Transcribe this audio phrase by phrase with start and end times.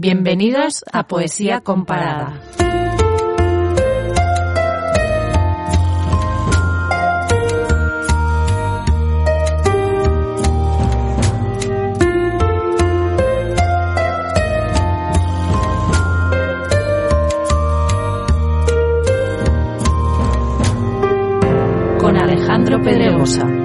[0.00, 2.40] Bienvenidos a Poesía Comparada.
[21.98, 23.57] Con Alejandro Pedregosa.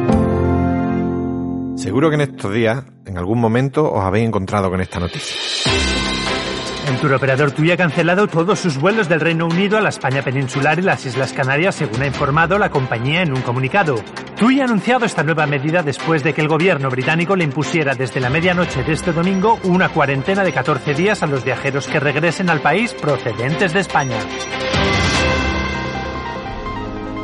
[1.94, 5.72] Seguro que en estos días, en algún momento, os habéis encontrado con esta noticia.
[6.90, 10.80] El turoperador TUI ha cancelado todos sus vuelos del Reino Unido a la España peninsular
[10.80, 13.98] y las Islas Canarias, según ha informado la compañía en un comunicado.
[14.40, 18.20] TUI ha anunciado esta nueva medida después de que el gobierno británico le impusiera desde
[18.20, 22.50] la medianoche de este domingo una cuarentena de 14 días a los viajeros que regresen
[22.50, 24.18] al país procedentes de España.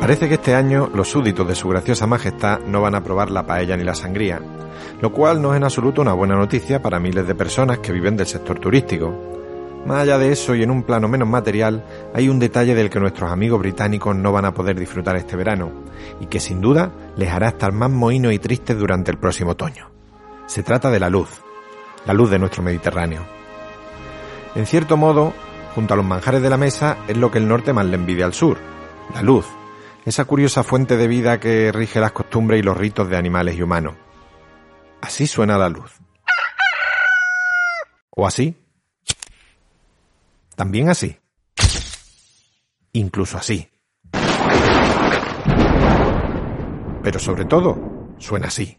[0.00, 3.44] Parece que este año los súbditos de su graciosa majestad no van a probar la
[3.46, 4.40] paella ni la sangría,
[4.98, 8.16] lo cual no es en absoluto una buena noticia para miles de personas que viven
[8.16, 9.14] del sector turístico.
[9.84, 11.84] Más allá de eso y en un plano menos material,
[12.14, 15.70] hay un detalle del que nuestros amigos británicos no van a poder disfrutar este verano,
[16.18, 19.90] y que sin duda les hará estar más mohinos y tristes durante el próximo otoño.
[20.46, 21.28] Se trata de la luz,
[22.06, 23.20] la luz de nuestro Mediterráneo.
[24.54, 25.34] En cierto modo,
[25.74, 28.24] junto a los manjares de la mesa, es lo que el norte más le envidia
[28.24, 28.56] al sur,
[29.14, 29.46] la luz,
[30.04, 33.62] esa curiosa fuente de vida que rige las costumbres y los ritos de animales y
[33.62, 33.96] humanos.
[35.00, 35.92] Así suena la luz.
[38.10, 38.56] O así.
[40.56, 41.18] También así.
[42.92, 43.70] Incluso así.
[47.02, 48.78] Pero sobre todo, suena así.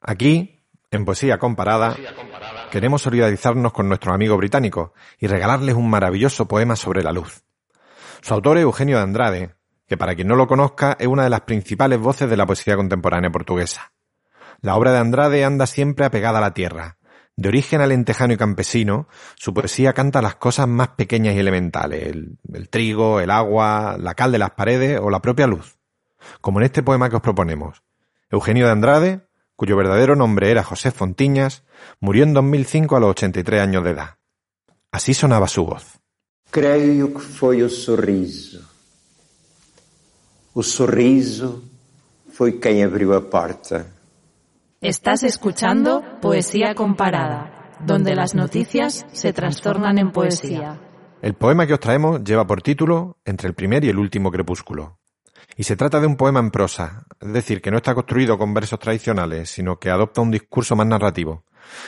[0.00, 1.96] Aquí, en Poesía Comparada,
[2.70, 7.44] queremos solidarizarnos con nuestros amigos británicos y regalarles un maravilloso poema sobre la luz.
[8.22, 9.54] Su autor es Eugenio de Andrade,
[9.88, 12.76] que para quien no lo conozca es una de las principales voces de la poesía
[12.76, 13.92] contemporánea portuguesa.
[14.60, 16.98] La obra de Andrade anda siempre apegada a la tierra,
[17.34, 22.38] de origen alentejano y campesino, su poesía canta las cosas más pequeñas y elementales, el,
[22.52, 25.78] el, trigo, el agua, la cal de las paredes o la propia luz.
[26.40, 27.82] Como en este poema que os proponemos.
[28.30, 29.26] Eugenio de Andrade,
[29.56, 31.64] cuyo verdadero nombre era José Fontiñas,
[31.98, 34.18] murió en 2005 a los 83 años de edad.
[34.92, 36.01] Así sonaba su voz.
[36.52, 38.60] Creio que foi o sorriso.
[40.54, 41.64] O sorriso
[42.28, 43.86] foi quem abriu a porta.
[44.82, 50.78] Estás escuchando Poesía Comparada, donde las noticias se trastornan en poesía.
[51.22, 54.98] El poema que os traemos lleva por título Entre el primer y el último crepúsculo.
[55.56, 58.52] Y se trata de un poema en prosa, es decir, que no está construido con
[58.52, 61.46] versos tradicionales, sino que adopta un discurso más narrativo,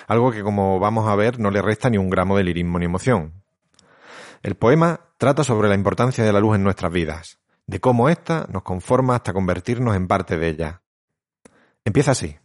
[0.08, 2.86] algo que como vamos a ver no le resta ni un gramo de lirismo ni
[2.86, 3.43] emoción.
[4.44, 8.46] El poema trata sobre la importancia de la luz en nuestras vidas, de cómo ésta
[8.52, 10.82] nos conforma hasta convertirnos en parte de ella.
[11.82, 12.36] Empieza así.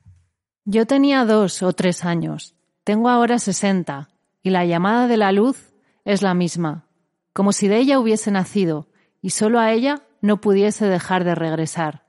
[0.63, 2.55] Yo tenía dos o tres años.
[2.85, 4.07] Tengo ahora sesenta.
[4.41, 5.73] Y la llamada de la luz
[6.05, 6.87] es la misma.
[7.33, 8.87] Como si de ella hubiese nacido
[9.21, 12.05] y solo a ella no pudiese dejar de regresar.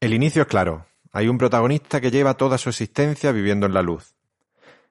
[0.00, 0.86] El inicio es claro.
[1.12, 4.16] Hay un protagonista que lleva toda su existencia viviendo en la luz.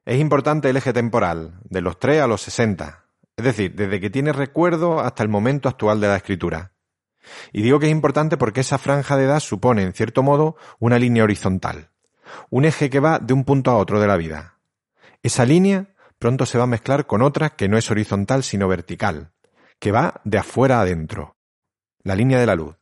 [0.05, 3.06] Es importante el eje temporal, de los tres a los sesenta.
[3.37, 6.73] Es decir, desde que tiene recuerdo hasta el momento actual de la escritura.
[7.53, 10.99] Y digo que es importante porque esa franja de edad supone, en cierto modo, una
[10.99, 11.91] línea horizontal
[12.49, 14.59] un eje que va de un punto a otro de la vida.
[15.23, 15.87] Esa línea
[16.19, 19.31] pronto se va a mezclar con otra que no es horizontal sino vertical,
[19.79, 21.35] que va de afuera adentro.
[22.03, 22.75] La línea de la luz.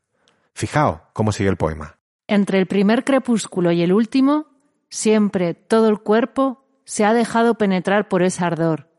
[0.54, 1.98] Fijaos cómo sigue el poema.
[2.28, 4.48] Entre el primer crepúsculo y el último,
[4.90, 8.90] siempre todo el cuerpo se ha dejado penetrar por ese ardor,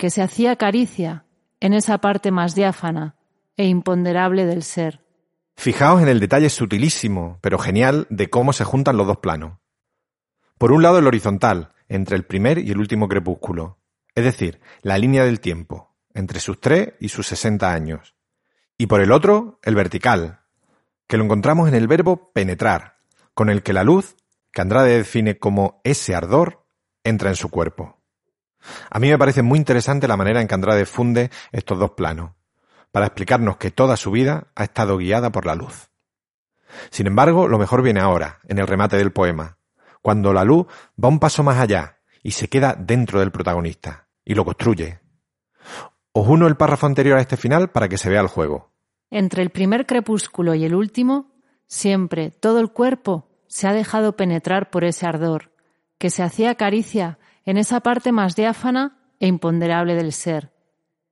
[0.00, 1.26] que se hacía caricia
[1.60, 3.16] en esa parte más diáfana
[3.58, 5.04] e imponderable del ser.
[5.56, 9.58] Fijaos en el detalle sutilísimo, pero genial, de cómo se juntan los dos planos.
[10.56, 13.78] Por un lado el horizontal, entre el primer y el último crepúsculo,
[14.14, 18.14] es decir, la línea del tiempo, entre sus tres y sus sesenta años.
[18.78, 20.40] Y por el otro, el vertical,
[21.08, 22.94] que lo encontramos en el verbo penetrar,
[23.34, 24.16] con el que la luz,
[24.50, 26.64] que Andrade define como ese ardor,
[27.04, 27.99] entra en su cuerpo.
[28.90, 32.32] A mí me parece muy interesante la manera en que Andrade funde estos dos planos,
[32.92, 35.90] para explicarnos que toda su vida ha estado guiada por la luz.
[36.90, 39.58] Sin embargo, lo mejor viene ahora, en el remate del poema,
[40.02, 40.66] cuando la luz
[41.02, 45.00] va un paso más allá y se queda dentro del protagonista y lo construye.
[46.12, 48.72] Os uno el párrafo anterior a este final para que se vea el juego.
[49.10, 51.32] Entre el primer crepúsculo y el último,
[51.66, 55.52] siempre todo el cuerpo se ha dejado penetrar por ese ardor,
[55.98, 60.52] que se hacía caricia en esa parte más diáfana e imponderable del ser,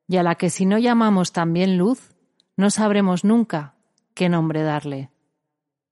[0.07, 2.15] y a la que si no llamamos también luz,
[2.57, 3.75] no sabremos nunca
[4.15, 5.11] qué nombre darle.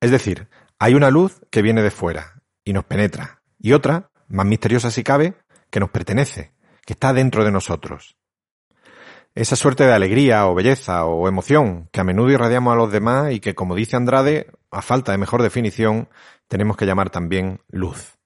[0.01, 0.49] Es decir,
[0.79, 5.03] hay una luz que viene de fuera, y nos penetra, y otra, más misteriosa si
[5.05, 5.35] cabe,
[5.71, 6.53] que nos pertenece,
[6.85, 8.17] que está dentro de nosotros.
[9.35, 13.33] Esa suerte de alegría o belleza o emoción que a menudo irradiamos a los demás
[13.33, 16.09] y que, como dice Andrade, a falta de mejor definición,
[16.49, 18.17] tenemos que llamar también luz.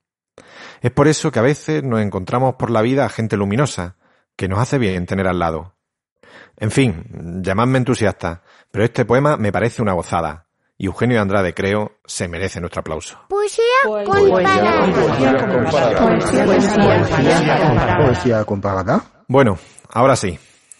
[0.80, 3.96] Es por eso que a veces nos encontramos por la vida a gente luminosa,
[4.36, 5.74] que nos hace bien tener al lado.
[6.56, 10.46] En fin, llamadme entusiasta, pero este poema me parece una gozada,
[10.80, 13.18] y Eugenio Andrade, creo, se merece nuestro aplauso.
[13.28, 14.86] Poesía comparada.
[17.98, 19.04] Poesía comparada.
[19.28, 19.58] Bueno,
[19.90, 20.38] ahora sí.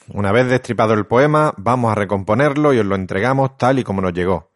[0.09, 4.01] Una vez destripado el poema, vamos a recomponerlo y os lo entregamos tal y como
[4.01, 4.51] nos llegó.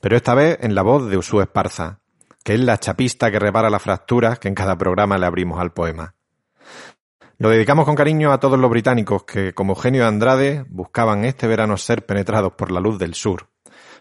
[0.00, 2.00] Pero esta vez en la voz de Usú Esparza,
[2.44, 5.72] que es la chapista que repara las fracturas que en cada programa le abrimos al
[5.72, 6.14] poema.
[7.38, 11.76] Lo dedicamos con cariño a todos los británicos que, como Eugenio Andrade, buscaban este verano
[11.76, 13.48] ser penetrados por la luz del sur,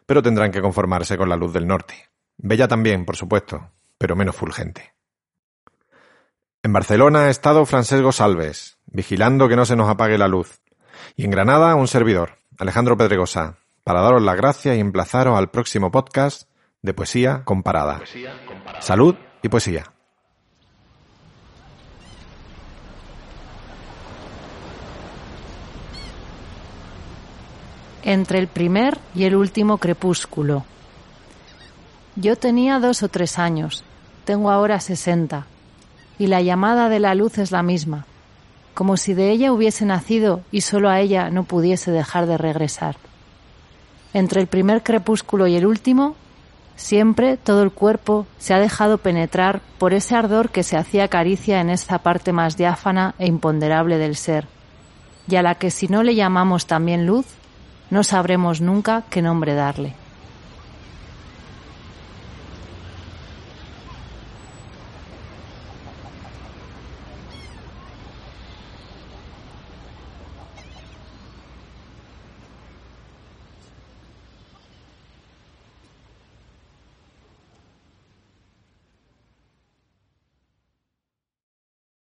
[0.05, 2.09] pero tendrán que conformarse con la luz del norte.
[2.37, 4.93] Bella también, por supuesto, pero menos fulgente.
[6.63, 10.61] En Barcelona ha estado Francesco Salves, vigilando que no se nos apague la luz,
[11.15, 15.91] y en Granada, un servidor, Alejandro Pedregosa, para daros las gracias y emplazaros al próximo
[15.91, 16.49] podcast
[16.81, 18.01] de Poesía Comparada.
[18.79, 19.83] Salud y poesía.
[28.03, 30.65] Entre el primer y el último crepúsculo.
[32.15, 33.83] Yo tenía dos o tres años,
[34.25, 35.45] tengo ahora sesenta,
[36.17, 38.05] y la llamada de la luz es la misma
[38.79, 42.95] como si de ella hubiese nacido y solo a ella no pudiese dejar de regresar.
[44.13, 46.15] Entre el primer crepúsculo y el último,
[46.79, 51.59] siempre todo el cuerpo se ha dejado penetrar por ese ardor que se hacía caricia
[51.59, 54.47] en esta parte más diáfana e imponderable del ser,
[55.27, 57.25] y a la que si no le llamamos también luz,
[57.89, 59.93] no sabremos nunca qué nombre darle.